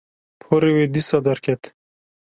[0.41, 1.61] Porê wê dîsa derket